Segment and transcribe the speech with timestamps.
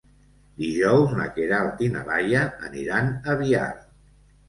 [0.61, 3.73] Dijous na Queralt i na Laia aniran a Biar.